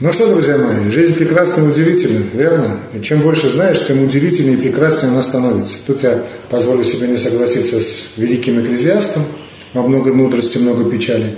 [0.00, 2.80] Ну что, друзья мои, жизнь прекрасна и удивительна, верно?
[2.94, 5.76] И чем больше знаешь, тем удивительнее и прекраснее она становится.
[5.86, 9.26] Тут я позволю себе не согласиться с великим экклезиастом.
[9.74, 11.36] Во многой мудрости много печали.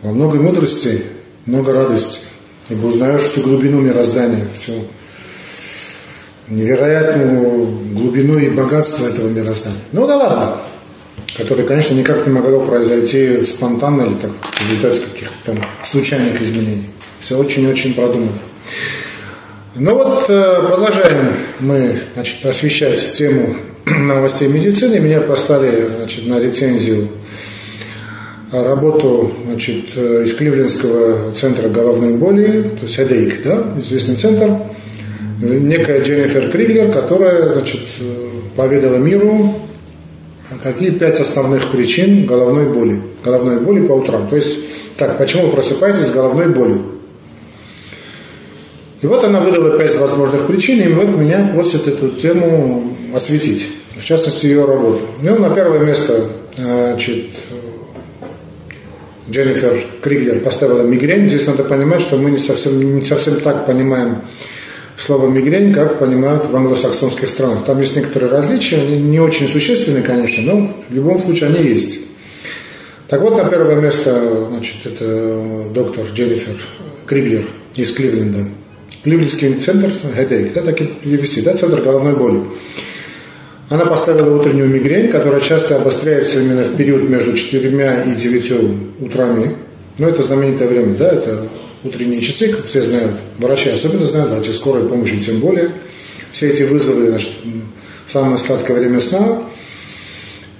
[0.00, 1.02] Во многой мудрости
[1.44, 2.20] много радости.
[2.68, 4.86] Ибо узнаешь всю глубину мироздания, всю
[6.48, 9.82] невероятную глубину и богатство этого мироздания.
[9.90, 10.56] Ну да ладно.
[11.36, 16.86] Которое, конечно, никак не могло произойти спонтанно или так, в результате каких-то там случайных изменений.
[17.22, 18.32] Все очень-очень продумано.
[19.76, 23.56] Ну вот, э, продолжаем мы значит, освещать тему
[23.86, 24.98] новостей медицины.
[24.98, 27.08] Меня послали значит, на рецензию
[28.50, 34.56] работу значит, э, из Кливлендского центра головной боли, то есть Headache, да, известный центр,
[35.40, 39.54] некая Дженнифер Криглер, которая значит, э, поведала миру,
[40.62, 43.00] какие пять основных причин головной боли.
[43.24, 44.28] Головной боли по утрам.
[44.28, 44.58] То есть,
[44.96, 47.01] так, почему вы просыпаетесь с головной болью?
[49.02, 54.04] И вот она выдала пять возможных причин, и вот меня просят эту тему осветить, в
[54.04, 55.02] частности ее работу.
[55.20, 57.26] Ну, на первое место значит,
[59.28, 61.28] Дженнифер Криглер поставила мигрень.
[61.28, 64.18] Здесь надо понимать, что мы не совсем, не совсем так понимаем
[64.96, 67.64] слово мигрень, как понимают в англосаксонских странах.
[67.64, 71.98] Там есть некоторые различия, они не очень существенные, конечно, но в любом случае они есть.
[73.08, 76.54] Так вот, на первое место, значит, это доктор Дженнифер
[77.06, 78.61] Криглер из Кливленда.
[79.02, 82.42] Кливлендский центр headache, да, так и перевести, да, центр головной боли.
[83.68, 88.52] Она поставила утреннюю мигрень, которая часто обостряется именно в период между 4 и 9
[89.00, 89.56] утрами.
[89.98, 91.48] Но это знаменитое время, да, это
[91.82, 95.70] утренние часы, как все знают, врачи особенно знают, врачи скорой помощи тем более.
[96.32, 97.32] Все эти вызовы, значит,
[98.06, 99.42] самое сладкое время сна.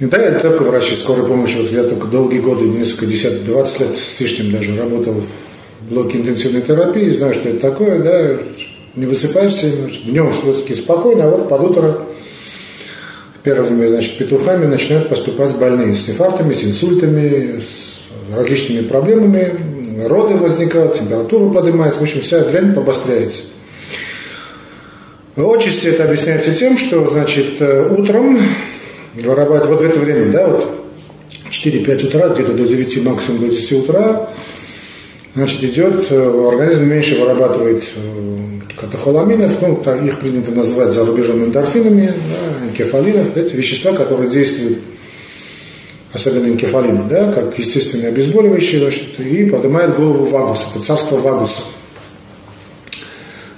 [0.01, 3.81] И да, я только врачи скорой помощи, вот я только долгие годы, несколько десятых, 20
[3.81, 5.23] лет с лишним даже работал
[5.89, 8.43] блоке интенсивной терапии, знаю, что это такое, да,
[8.95, 12.07] не высыпаешься, значит, днем все-таки спокойно, а вот под утро
[13.43, 20.99] первыми значит, петухами начинают поступать больные с инфарктами, с инсультами, с различными проблемами, роды возникают,
[20.99, 23.43] температура поднимается, в общем, вся дрянь побостряется.
[25.35, 27.61] Отчасти это объясняется тем, что, значит,
[27.91, 28.39] утром
[29.15, 30.69] вырабатывать вот в это время, да, вот
[31.51, 34.31] 4-5 утра, где-то до 9, максимум до 10 утра,
[35.35, 38.43] значит, идет, э, организм меньше вырабатывает э,
[38.77, 44.79] катехоламинов, ну, их принято называть за рубежом эндорфинами, да, энкефалинов, это вещества, которые действуют,
[46.13, 51.63] особенно энкефалины, да, как естественные обезболивающие, значит, и поднимает голову вагуса, это царство вагуса.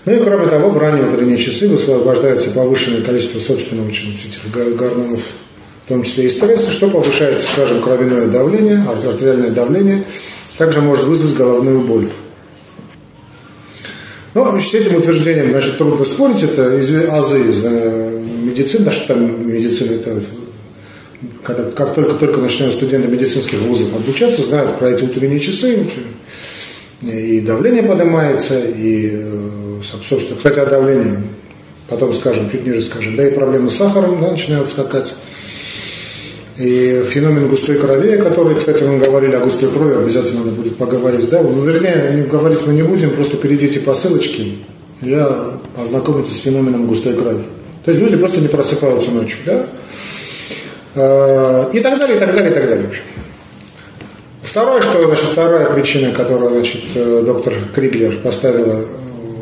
[0.04, 5.22] Ну и кроме того, в ранние утренние часы высвобождается повышенное количество собственного этих гормонов,
[5.86, 10.04] в том числе и стресса, что повышает, скажем, кровяное давление, артериальное давление,
[10.58, 12.08] также может вызвать головную боль.
[14.34, 19.48] Ну, с этим утверждением, значит, трудно спорить, это из азы из э, медицины, что там
[19.48, 20.20] медицина, это
[21.44, 25.88] когда, как только-только начинают студенты медицинских вузов обучаться, знают про эти утренние часы,
[27.00, 31.18] и давление поднимается, и, э, собственно, кстати, о давлении,
[31.88, 35.12] потом скажем, чуть ниже скажем, да и проблемы с сахаром да, начинают скакать.
[36.56, 40.76] И феномен густой крови, о которой, кстати, мы говорили о густой крови, обязательно надо будет
[40.76, 41.28] поговорить.
[41.28, 41.42] Да?
[41.42, 44.58] Ну, вернее, говорить мы не будем, просто перейдите по ссылочке,
[45.00, 45.28] я
[45.76, 47.42] ознакомитесь с феноменом густой крови.
[47.84, 49.38] То есть люди просто не просыпаются ночью.
[49.44, 49.66] Да?
[50.94, 52.90] А, и так далее, и так далее, и так далее.
[54.42, 58.84] Второе, что, значит, вторая причина, которую значит, э, доктор Криглер поставила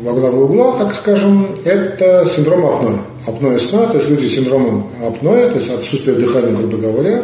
[0.01, 3.12] во главу угла, так скажем, это синдром апноэ.
[3.25, 7.23] Апноэ сна, то есть люди с синдромом апноэ, то есть отсутствие дыхания, грубо говоря,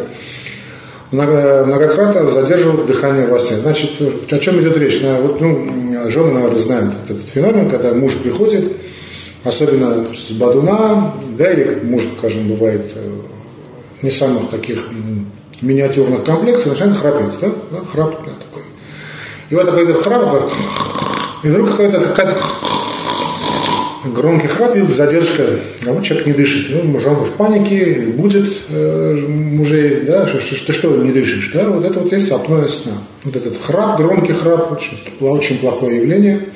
[1.10, 3.58] многократно задерживают дыхание во сне.
[3.58, 5.02] Значит, о чем идет речь?
[5.02, 8.76] Вот, ну, жены, наверное, знают этот феномен, когда муж приходит,
[9.44, 13.10] особенно с бадуна, да, или муж, скажем, бывает э,
[14.02, 14.84] не самых таких
[15.60, 18.62] миниатюрных комплексов, начинает храпеть, да, да храп да, такой.
[19.50, 20.50] И вот такой храп,
[21.42, 22.36] и вдруг какая-то какая
[24.12, 25.42] громкий храп и задержка,
[25.86, 26.68] а вот человек не дышит.
[26.70, 31.68] Ну, жена в панике, будет э, мужей, да, что, что, ты что не дышишь, да,
[31.68, 33.02] вот это вот есть апноэ сна.
[33.24, 36.46] Вот этот храп, громкий храп, очень, очень плохое явление.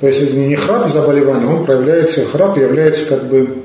[0.00, 3.62] То есть это не храп заболевания, он проявляется, храп является как бы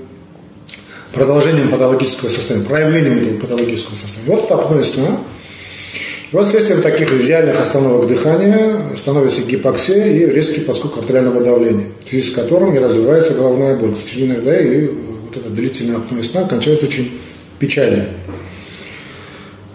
[1.14, 4.36] продолжением патологического состояния, проявлением этого патологического состояния.
[4.36, 5.20] Вот это сна.
[6.34, 12.28] Вот следствием таких идеальных остановок дыхания становится гипоксия и резкий подскок артериального давления, в связи
[12.28, 13.94] с которым и развивается головная боль.
[13.94, 17.22] Кстати, иногда и вот это длительное апноэ сна кончается очень
[17.60, 18.08] печально.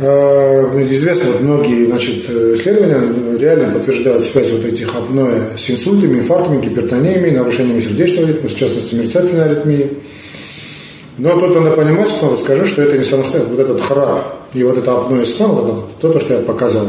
[0.01, 6.61] Э, известно, вот многие значит, исследования реально подтверждают связь вот этих апноэ с инсультами, инфарктами,
[6.61, 9.91] гипертониями, нарушениями сердечного ритма, в частности, мерцательной аритмии.
[11.19, 13.57] Но тут надо понимать, снова скажу, что это не самостоятельно.
[13.57, 16.87] Вот этот храп и вот это апноэ сна, вот это, то, то, что я показал,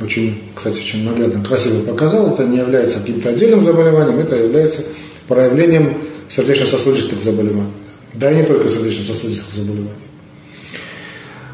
[0.00, 4.82] очень, кстати, очень наглядно, красиво показал, это не является каким-то отдельным заболеванием, это является
[5.26, 5.96] проявлением
[6.28, 7.72] сердечно-сосудистых заболеваний.
[8.12, 9.90] Да и не только сердечно-сосудистых заболеваний.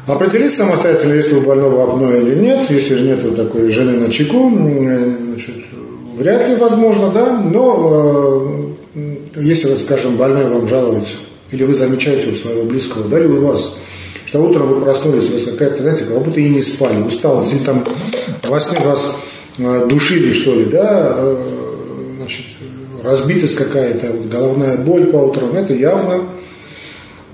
[0.05, 4.51] Определить самостоятельно, если у больного апноэ или нет, если же нет такой жены на чеку,
[4.51, 5.55] значит,
[6.17, 11.15] вряд ли возможно, да, но э, если, вот, скажем, больной вам жалуется,
[11.53, 13.75] или вы замечаете у своего близкого, да, или у вас,
[14.25, 17.63] что утром вы проснулись, у вас какая-то, знаете, как будто и не спали, усталость, или
[17.63, 17.85] там
[18.49, 19.15] во сне вас
[19.59, 22.45] э, душили, что ли, да, э, значит,
[23.03, 26.23] разбитость какая-то, головная боль по утрам, это явно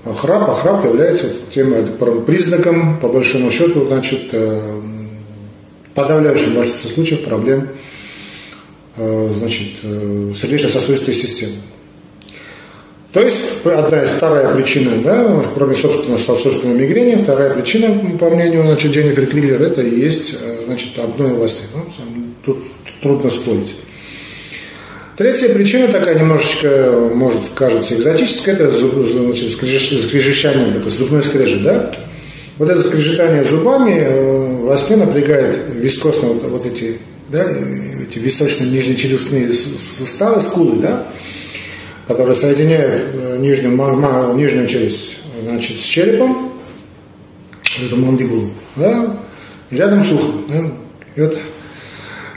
[0.04, 1.74] храп, а храп является тем
[2.26, 4.80] признаком, по большому счету, значит, э,
[5.94, 7.68] подавляющим большинстве случаев проблем
[8.96, 9.80] э, значит,
[10.36, 11.56] сердечно-сосудистой системы.
[13.12, 18.62] То есть, одна из, вторая причина, да, кроме собственно, собственной мигрени, вторая причина, по мнению
[18.62, 20.36] значит, Дженнифер Криглер, это и есть
[20.66, 21.62] значит, одной власти.
[21.74, 21.86] Ну,
[22.44, 22.58] тут
[23.02, 23.74] трудно спорить.
[25.16, 31.92] Третья причина такая немножечко, может, кажется экзотическая, это значит, скрежещание, такое зубной скрежет, да?
[32.58, 36.98] Вот это скрежетание зубами э, во сне напрягает вискосно вот, вот эти,
[37.28, 41.06] да, эти височные нижнечелюстные суставы, скулы, да,
[42.10, 43.70] которые соединяют э, нижнюю,
[44.34, 46.52] нижнюю челюсть значит, с черепом,
[47.80, 49.16] эту мандибулу, да,
[49.70, 50.44] и рядом с ухом.
[50.48, 50.72] Да,
[51.14, 51.38] и вот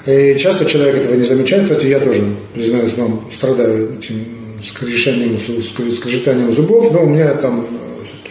[0.06, 2.24] и часто человек этого не замечает, кстати, я тоже,
[2.54, 7.68] признаюсь вам, страдаю этим скрежетанием, скрежетанием зубов, но у меня там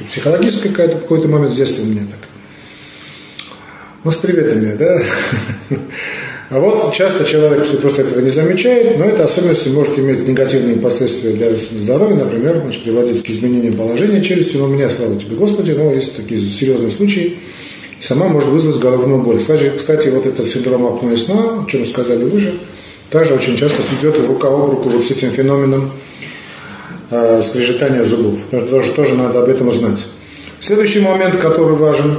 [0.08, 2.20] психологическая какая-то какой-то момент с детства у меня так.
[4.04, 5.02] Ну, с приветами, да?
[6.52, 11.30] А вот часто человек просто этого не замечает, но это особенности может иметь негативные последствия
[11.30, 14.58] для здоровья, например, значит, приводить к изменению положения челюсти.
[14.58, 17.38] Но у меня, слава тебе Господи, но есть такие серьезные случаи,
[17.98, 19.40] и сама может вызвать головную боль.
[19.40, 22.60] Кстати вот этот синдром апноэ сна, о чем сказали выше,
[23.08, 25.90] также очень часто идет рука об руку вот с этим феноменом
[27.10, 28.40] э, скрежетания зубов.
[28.50, 30.04] Тоже, тоже надо об этом знать.
[30.60, 32.18] Следующий момент, который важен,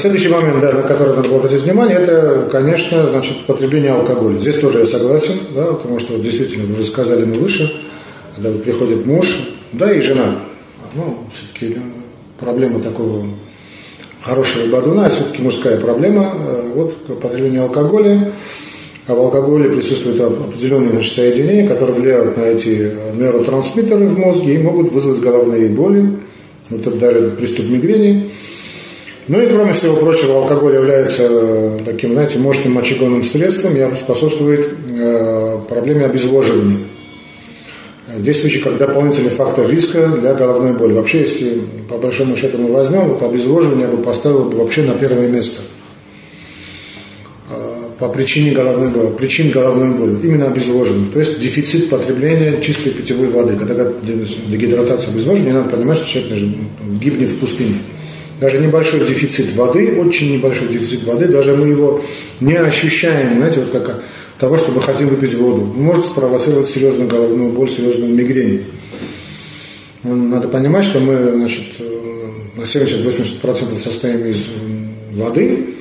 [0.00, 4.38] Следующий момент, да, на который надо обратить внимание, это, конечно, значит, потребление алкоголя.
[4.40, 7.72] Здесь тоже я согласен, да, потому что вот, действительно, уже сказали мы выше,
[8.34, 9.28] когда вот приходит муж,
[9.72, 10.40] да и жена,
[10.94, 11.78] ну, все-таки
[12.40, 13.26] проблема такого
[14.22, 16.32] хорошего бадуна, все-таки мужская проблема.
[16.34, 18.32] Э, вот потребление алкоголя.
[19.06, 24.58] А в алкоголе присутствуют определенные значит, соединения, которые влияют на эти нейротрансмиттеры в мозге и
[24.58, 26.18] могут вызвать головные боли.
[26.68, 28.30] Вот это даже приступ мигрени.
[29.28, 34.70] Ну и кроме всего прочего, алкоголь является э, таким, знаете, мощным мочегонным средством и способствует
[34.90, 36.78] э, проблеме обезвоживания
[38.16, 40.94] действующий как дополнительный фактор риска для головной боли.
[40.94, 44.92] Вообще, если по большому счету мы возьмем, вот обезвоживание я бы поставил бы вообще на
[44.92, 45.60] первое место
[47.50, 52.92] а, по причине головной боли, причин головной боли, именно обезвоживание, то есть дефицит потребления чистой
[52.92, 53.56] питьевой воды.
[53.56, 56.54] Когда дегидратация обезвоживания, надо понимать, что человек
[57.00, 57.80] гибнет в пустыне.
[58.40, 62.02] Даже небольшой дефицит воды, очень небольшой дефицит воды, даже мы его
[62.40, 64.02] не ощущаем, знаете, вот как
[64.38, 68.66] того, что мы хотим выпить воду, может спровоцировать серьезную головную боль, серьезную мигрень.
[70.04, 71.64] Надо понимать, что мы значит,
[72.54, 74.46] на 70-80% состоим из
[75.12, 75.74] воды,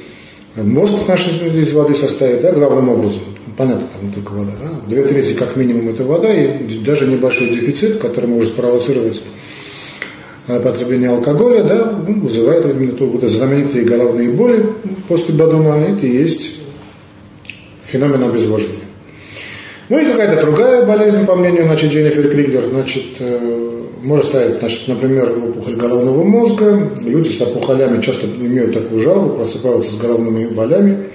[0.56, 3.22] мозг наш из воды состоит, да, главным образом.
[3.56, 4.52] Понятно, там только вода.
[4.62, 4.70] Да?
[4.88, 9.47] Две трети как минимум это вода, и даже небольшой дефицит, который может спровоцировать э,
[10.48, 14.66] потребление алкоголя, да, ну, вызывает именно то, вот знаменитые головные боли
[15.08, 16.56] после бадуна, это и есть
[17.86, 18.88] феномен обезвоживания.
[19.90, 24.88] Ну и какая-то другая болезнь, по мнению значит, Дженнифер Криглер, значит, э, может ставить, значит,
[24.88, 26.92] например, опухоль головного мозга.
[27.02, 31.10] Люди с опухолями часто имеют такую жалобу, просыпаются с головными болями.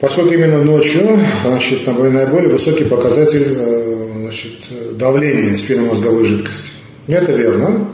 [0.00, 1.02] Поскольку именно ночью,
[1.44, 4.52] значит, на больной боли высокий показатель э, значит,
[4.96, 6.81] давления спинномозговой жидкости.
[7.06, 7.88] Это верно.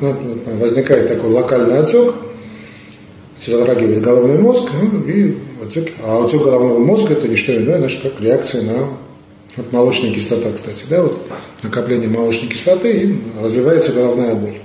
[0.59, 2.15] Возникает такой локальный отек,
[3.47, 8.03] затрагивает головной мозг, ну, и отек, а отек головного мозга это не что иное, значит,
[8.03, 8.89] как реакция на
[9.57, 11.21] вот молочная кислота, кстати, да, вот
[11.63, 14.59] накопление молочной кислоты и развивается головная боль.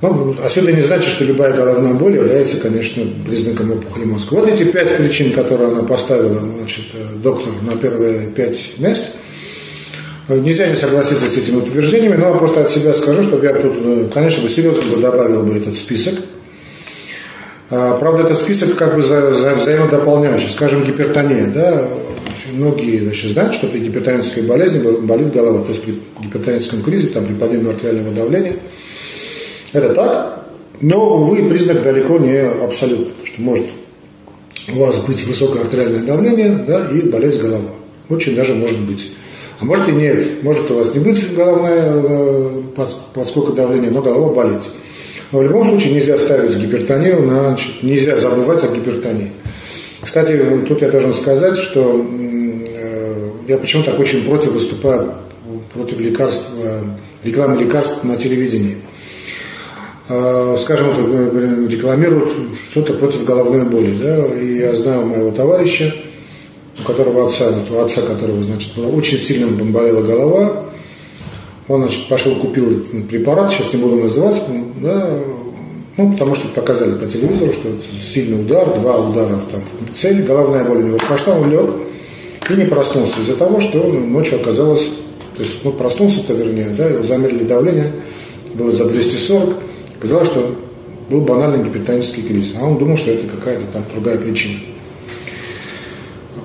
[0.00, 4.34] Ну, отсюда не значит, что любая головная боль является, конечно, признаком опухоли мозга.
[4.34, 6.84] Вот эти пять причин, которые она поставила, значит,
[7.16, 9.16] доктор на первые пять мест,
[10.28, 14.08] Нельзя не согласиться с этими утверждениями, но просто от себя скажу, что я тут, э,
[14.12, 16.16] конечно, бы серьезно бы добавил бы этот список.
[17.70, 20.50] А, правда, этот список как бы за, за взаимодополняющий.
[20.50, 21.46] Скажем, гипертония.
[21.46, 21.88] Да?
[22.52, 25.62] Многие значит, знают, что при гипертонической болезни болит голова.
[25.62, 28.56] То есть при гипертоническом кризе, там, при падении артериального давления.
[29.72, 30.44] Это так.
[30.80, 33.14] Но, увы, признак далеко не абсолютный.
[33.24, 33.66] Что может
[34.72, 37.70] у вас быть высокое артериальное давление да, и болеть голова.
[38.08, 39.12] Очень даже может быть.
[39.60, 40.42] А может и нет.
[40.42, 42.62] Может у вас не быть головная, э,
[43.12, 44.68] поскольку давление, но голова болеть.
[45.32, 49.32] Но в любом случае нельзя ставить гипертонию, на, значит, нельзя забывать о гипертонии.
[50.00, 52.06] Кстати, тут я должен сказать, что
[52.68, 55.14] э, я почему так очень против выступаю
[55.74, 56.80] против лекарств, э,
[57.24, 58.78] рекламы лекарств на телевидении.
[60.60, 63.90] Скажем, рекламируют что-то против головной боли.
[64.02, 64.26] Да?
[64.40, 65.94] И я знаю моего товарища,
[66.78, 70.64] у которого отца, у отца которого, значит, была очень сильно болела голова,
[71.68, 74.42] он, значит, пошел, купил препарат, сейчас не буду называть,
[74.80, 75.20] да,
[75.96, 77.68] ну, потому что показали по телевизору, что
[78.00, 79.60] сильный удар, два удара там,
[79.92, 81.70] в цель, головная боль у него прошла, он лег
[82.48, 84.84] и не проснулся из-за того, что ночью оказалось,
[85.36, 87.92] то есть, ну, проснулся-то, вернее, да, его замерили давление,
[88.54, 89.56] было за 240,
[90.00, 90.54] казалось, что
[91.10, 94.58] был банальный гипертонический кризис, а он думал, что это какая-то там другая причина.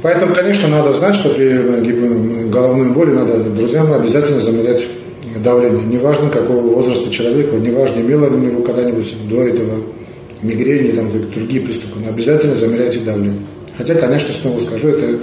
[0.03, 4.85] Поэтому, конечно, надо знать, что при головной боли надо друзьям обязательно замерять
[5.37, 5.81] давление.
[5.85, 9.81] Неважно, какого возраста человека, неважно, имел ли у него когда-нибудь до этого
[10.41, 13.43] мигрень или там, другие приступы, но обязательно замеряйте давление.
[13.77, 15.19] Хотя, конечно, снова скажу, это, э,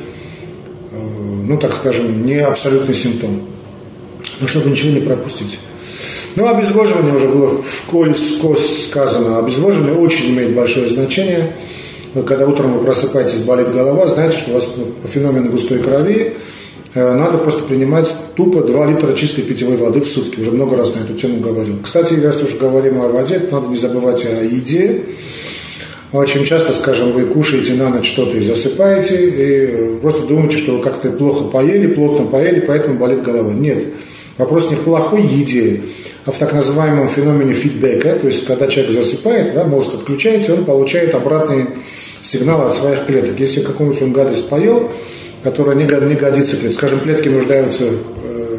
[1.45, 3.43] ну, так скажем, не абсолютный симптом.
[4.41, 5.59] Но чтобы ничего не пропустить.
[6.37, 9.41] Ну, обезвоживание уже было вскользь сказано.
[9.41, 11.55] Обезвоживание очень имеет большое значение–
[12.15, 16.35] когда утром вы просыпаетесь, болит голова, знаете, что у вас по феномену густой крови
[16.95, 20.41] э, надо просто принимать тупо 2 литра чистой питьевой воды в сутки.
[20.41, 21.79] Уже много раз на эту тему говорил.
[21.83, 25.03] Кстати, раз уж говорим о воде, надо не забывать о еде.
[26.13, 30.73] Очень часто, скажем, вы кушаете на ночь что-то и засыпаете, и э, просто думаете, что
[30.73, 33.53] вы как-то плохо поели, плотно поели, поэтому болит голова.
[33.53, 33.85] Нет.
[34.37, 35.83] Вопрос не в плохой еде,
[36.31, 41.15] в так называемом феномене фидбэка, то есть когда человек засыпает, да, мозг отключается, он получает
[41.15, 41.69] обратные
[42.23, 43.39] сигналы от своих клеток.
[43.39, 44.91] Если какую-нибудь он гадость поел,
[45.43, 48.59] которая не, годится скажем, клетки нуждаются в э,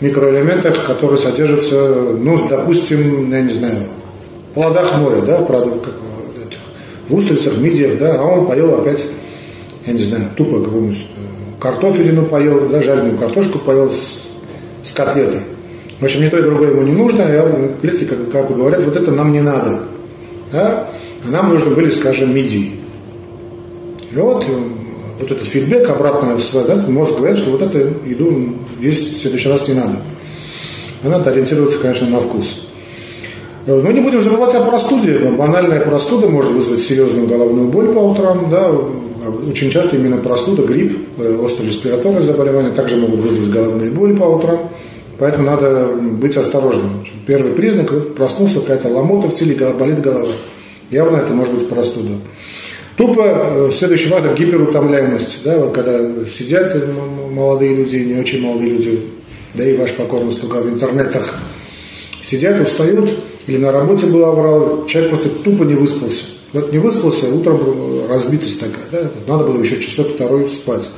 [0.00, 3.76] микроэлементах, которые содержатся, ну, допустим, я не знаю,
[4.50, 5.94] в плодах моря, да, в, продук, как,
[7.08, 9.04] в устрицах, мидиях, да, а он поел опять,
[9.86, 15.40] я не знаю, тупо какую-нибудь э, картофелину поел, да, жареную картошку поел с, с котлетой.
[16.00, 18.96] В общем, ни то и другое ему не нужно, а клетки, как, как говорят, вот
[18.96, 19.80] это нам не надо.
[20.50, 20.88] Да?
[21.26, 22.72] А нам нужны были, скажем, мидии.
[24.10, 24.44] И вот,
[25.20, 29.68] вот этот фидбэк обратно да, мозг говорит, что вот это еду есть в следующий раз
[29.68, 29.96] не надо.
[31.02, 32.66] А надо ориентироваться, конечно, на вкус.
[33.66, 35.18] Мы не будем забывать о простуде.
[35.18, 38.50] Банальная простуда может вызвать серьезную головную боль по утрам.
[38.50, 38.70] Да.
[39.48, 44.24] Очень часто именно простуда, грипп, э, острое респираторное заболевание также могут вызвать головные боли по
[44.24, 44.70] утрам.
[45.20, 47.04] Поэтому надо быть осторожным.
[47.26, 50.32] Первый признак– проснулся какая-то ломота в теле, болит голова.
[50.90, 52.08] Явно это может быть простуда.
[52.96, 55.40] Тупо э, следующий фактор– гиперутомляемость.
[55.44, 56.00] Да, вот когда
[56.36, 56.74] сидят
[57.30, 59.10] молодые люди, не очень молодые люди,
[59.52, 61.36] да и ваш покорный слуга в интернетах,
[62.24, 63.10] сидят, устают,
[63.46, 66.24] или на работе был аврал, человек просто тупо не выспался.
[66.54, 70.88] Вот не выспался, утром разбитость такая, да, надо было еще часок второй спать.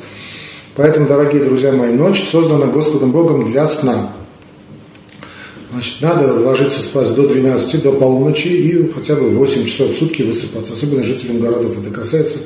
[0.74, 4.12] Поэтому, дорогие друзья мои, ночь создана Господом Богом для сна.
[5.70, 10.22] Значит, надо ложиться спать до 12, до полуночи и хотя бы 8 часов в сутки
[10.22, 12.38] высыпаться, особенно жителям городов это касается,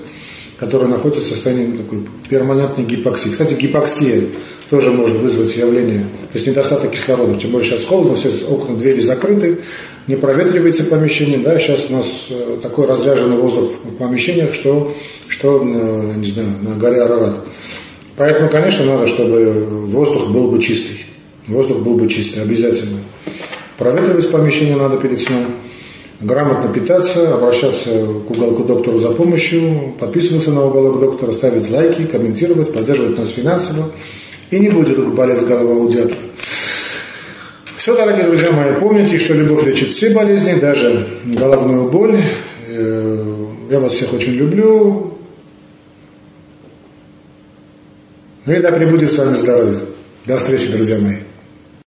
[0.59, 3.29] которые находятся в состоянии такой перманентной гипоксии.
[3.29, 4.25] Кстати, гипоксия
[4.71, 9.01] тоже может вызвать явление, то есть недостаток кислорода, тем более сейчас холодно, все окна, двери
[9.01, 9.59] закрыты,
[10.09, 14.93] не проветривается помещение, да, сейчас у нас э, такой разряженный воздух в помещениях, что,
[15.29, 17.47] что э, не знаю, на горе Арарат.
[18.17, 21.05] Поэтому, конечно, надо, чтобы воздух был бы чистый.
[21.47, 22.99] Воздух был бы чистый, обязательно.
[23.79, 25.57] Проветривать помещение надо перед сном,
[26.21, 27.91] грамотно питаться, обращаться
[28.27, 33.91] к уголку доктору за помощью, подписываться на уголок доктора, ставить лайки, комментировать, поддерживать нас финансово.
[34.51, 36.17] И не будет болеть голова у дятла.
[37.77, 42.17] Все, дорогие друзья мои, помните, что любовь лечит все болезни, даже головную боль.
[42.69, 43.25] Э,
[43.71, 45.16] я вас всех очень люблю.
[48.47, 49.81] Ну и да пребудет с вами здоровье.
[50.25, 51.17] До встречи, друзья мои.